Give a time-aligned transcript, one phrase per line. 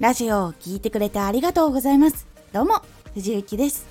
[0.00, 2.26] ラジオを聴いてくれてありがとうございます。
[2.54, 2.80] どうも、
[3.12, 3.86] 藤幸です。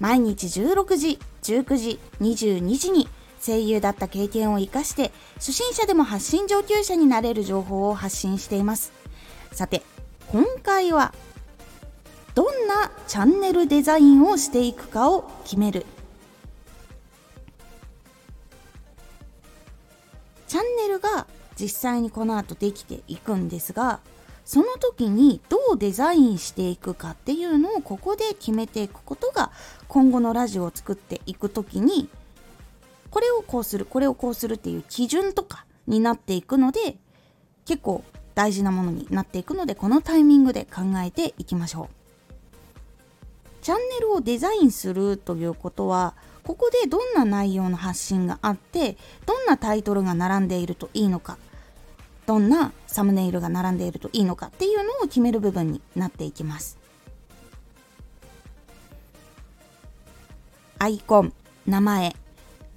[0.00, 3.08] 毎日16時、19時、22時に
[3.40, 8.90] 声優だった経験を活かして初心者でも発信上級者になれる情報を発信しています。
[9.52, 9.84] さて、
[10.26, 11.14] 今回は
[12.34, 15.86] どんなチャンネルデザインをしていくかを決める
[20.48, 24.00] チャンネルが実際にこの後できていくんですが
[24.48, 29.52] その時にどうデザインしていくかっていうのをここで決めていくことが
[29.88, 32.08] 今後のラジオを作っていく時に
[33.10, 36.96] これをこうするこれをこうするっていう基準とかになっていくので
[37.66, 38.02] 結構
[38.34, 41.94] 大事なものになっていくのでこのタイミングで考えていきましょう。
[43.60, 48.96] チャンネルをデザインするということはここでどんな内容の発信があって
[49.26, 51.36] どんなタイトルが並んでいるといいのか
[52.28, 56.76] どんなサムネイルが並んでいるといいのかっていうのを決める部分になっていきます。
[60.78, 61.32] アイコン
[61.66, 62.14] 名前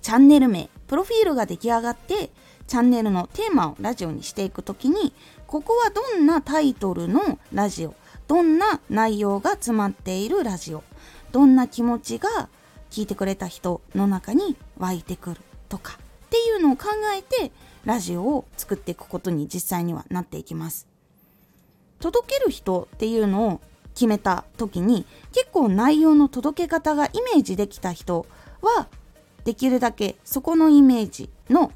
[0.01, 2.29] チャンネル名プロフィールが出来上がって
[2.65, 5.13] チャンネルのテーマをラジオにしていく時に
[5.47, 7.93] ここはどんなタイトルのラジオ
[8.29, 10.83] どんな内容が詰まっているラジオ
[11.33, 12.47] どんな気持ちが
[12.89, 17.51] 聞いてくれた人の中に湧いてくるとかっていうのを考えて
[17.85, 20.87] ラジオを作っていくことに実際にはなっていきます。
[21.99, 23.61] 届ける人っていうのを
[23.93, 28.25] 決めた時に結構内容の届け方がイメージできた人
[28.61, 28.87] は
[29.43, 31.71] できるだけそこのイメージの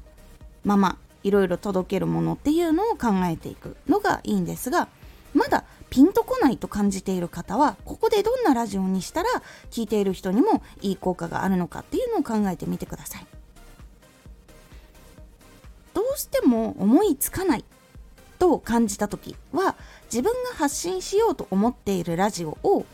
[0.64, 4.88] ままいろいろ届けるものっていうのを考えていくのがいいんですが
[5.34, 9.28] まだピンとこないと感じている方はここでどんなラジオにしたら
[9.70, 13.35] 聞いている人にもいい効果があるのかっていうのを考えてみてください。
[16.16, 17.64] どうしても思いつかない
[18.38, 22.86] と感じた時は自分が発信しようと思っているラジオを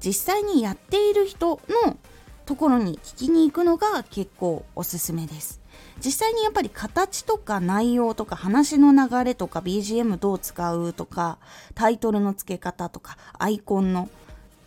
[0.00, 1.98] 実際にやっている人の
[2.46, 5.60] ところに聞きに行くのが結構おすすめです。
[6.02, 11.36] 実際にやっぱり形とか内容とか話の流れとか BGM どう使うとか
[11.74, 14.08] タイトルの付け方とかアイコンの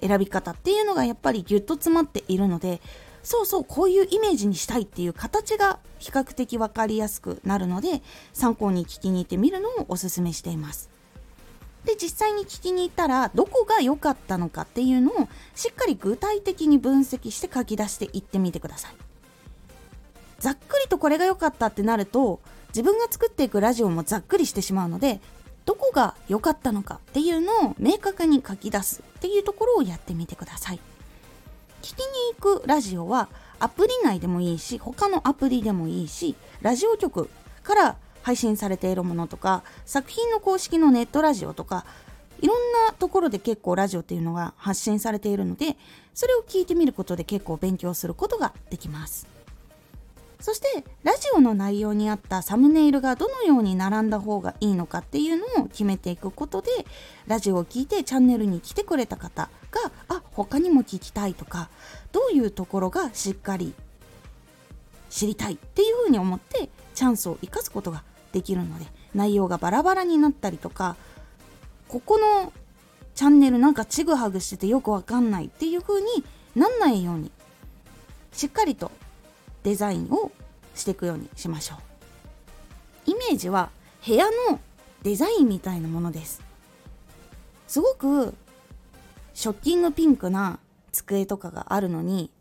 [0.02, 2.80] 選び方っていうのがやっぱりギュッと詰まっているので
[3.28, 8.02] そうそうこういうイメージにしたいっていう形が比較的分かりやすくなるので
[8.32, 10.90] 参考に聞きに行ってみるのをおすすめしています。
[11.84, 18.96] で実際に聞きに行ったらどこが良かったのかっていうのをしっかり具体的に分析して書き出していってみてください。
[20.40, 22.40] ざっくりとこれが良かったってなると
[22.70, 25.20] 自分が作っていくラジオもざっくりしてしまうので
[25.66, 30.80] どこが良かったのかっていうのを明確に書き出すっていうところをやってみてください。
[31.82, 32.06] 聞きに
[32.36, 33.30] 行くラジオは
[33.60, 37.30] アプリ内でもいいし他のアプリでもいいしラジオ局
[37.64, 41.86] から配信されているものとか作品の公式のネットラジオとか
[42.42, 42.58] いろん
[42.88, 45.76] なところで結構ラジオっていうのが発信されているので
[46.14, 49.37] それを聞いてみることで結構勉強することができます。
[50.40, 56.70] そしてラジオの内容に合ったサムネイルがどのように並んだ方がいいのかっていうのを決めていくことで
[57.26, 61.70] ラジオを聴いてチャンネルに来てくれた方があ他にも聞きたいとか
[62.12, 63.74] どういうところがしっかり
[65.10, 70.96] 知りたいっていうふうに思ってチャンスを生かすことができるので内容がバラバラになったりとか
[71.88, 72.54] ここの
[73.16, 76.08] チャンネルなんかちぐはぐしててよくわかんないっていう風に
[76.56, 77.32] なんないように
[78.32, 78.92] しっかりと
[79.68, 80.32] デザインを
[80.76, 83.12] していくようにしましょう。
[83.12, 83.70] イメージは
[84.06, 84.62] 部屋の
[85.04, 86.42] デザインみたいなものです。
[87.68, 88.34] すごく
[89.34, 90.60] ショッキングピンクな
[90.94, 92.32] 机とかがあるのに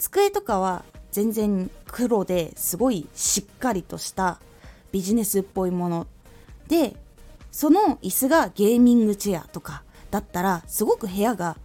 [0.00, 4.40] 机とかは全然黒ですごいしっかりとした
[4.90, 6.08] ビジネスっぽいもの
[6.66, 6.96] で
[7.52, 11.56] その椅子がゲーミングチェアとかだったらすごく部屋が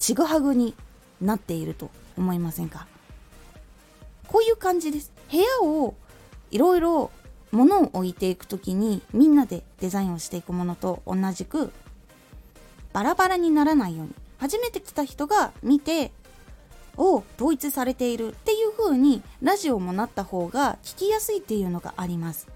[0.00, 0.74] ちぐはぐに
[1.20, 1.88] なっていると
[2.18, 2.88] 思いませんか？
[4.36, 5.10] こういう感じです。
[5.30, 5.94] 部屋を
[6.50, 7.10] いろいろ
[7.52, 11.72] 物を置いていく時にみんなでデザインをしていくものと同じく
[12.92, 16.12] バラバラにならないように初めて来た人が見て
[16.98, 22.46] を統一されているっていう風にラジオもなった方が聞きやすいっていうのがあります。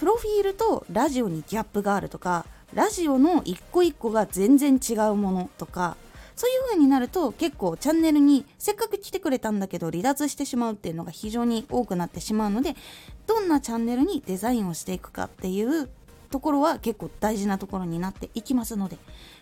[0.00, 2.44] プロフィールとラジオにギャップがあるとか
[2.74, 5.96] ラジオの一個一個が全然違うものとか
[6.38, 12.76] そういう風になると結構チャンネルにせっかく来てくれたんだけど離脱してしまうっていうのが非常に多くなってしまうので
[13.26, 15.88] どんなチャンネルにデザインをしていくかっていう
[16.30, 18.98] ところは結構大事なところになっていきますので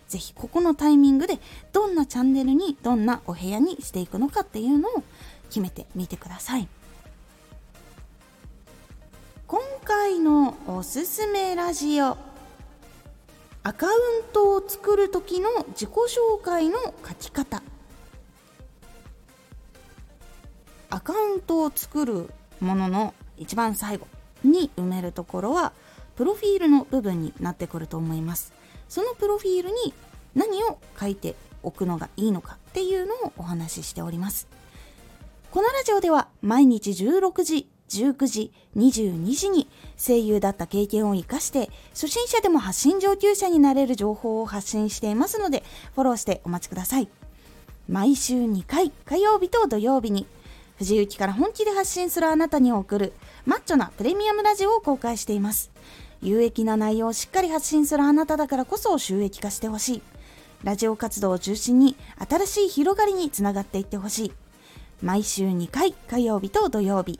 [0.07, 1.37] ぜひここのタイミングで
[1.71, 5.03] どんなチャンネルにどんなお部屋にしていくのかっていうのを
[5.49, 6.67] 決めてみてください。
[9.45, 12.26] 今回のおすすめラジオ。
[13.67, 13.91] アカウン
[14.31, 17.61] トを作る時の自己紹介の書き方。
[20.89, 22.29] アカウントを作る
[22.61, 24.07] ものの一番最後
[24.45, 25.73] に埋めるところは
[26.15, 28.53] プロフィールの部分になってくると思います。
[28.87, 29.93] そのプロフィールに
[30.33, 34.47] 何を書いておくのがいいのかっていうのをお話ししております。
[35.51, 39.67] このラジオでは毎日16時19時22時に
[39.97, 45.63] 声優だった経験を生かして初心者でも発信上級者になれる情報を発信していますので
[45.95, 47.07] フォローしてお待ちください。
[47.89, 50.27] 毎週2回火曜日と土曜日に
[50.77, 53.13] 藤雪から本気で発信するあなたに送る
[53.45, 55.71] マッチョなプレミアムラジオを公開しています。
[56.21, 60.01] 有益な内容をしっかり発信するあなただからこそ収益化してほしい。
[60.63, 61.95] ラジオ活動を中心に
[62.27, 64.31] 新しい広がりにつながっていってほしい。
[65.01, 67.19] 毎週2回火曜日と土曜日。